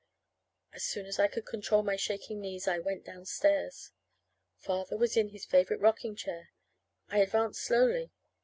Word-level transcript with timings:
As 0.73 0.83
soon 0.83 1.05
as 1.05 1.19
I 1.19 1.27
could 1.27 1.45
control 1.45 1.83
my 1.83 1.95
shaking 1.95 2.41
knees, 2.41 2.67
I 2.67 2.79
went 2.79 3.05
downstairs. 3.05 3.91
Father 4.57 4.97
was 4.97 5.15
in 5.15 5.27
his 5.29 5.45
favorite 5.45 5.79
rocking 5.79 6.15
chair. 6.15 6.49
I 7.09 7.19
advanced 7.19 7.61
slowly. 7.61 8.09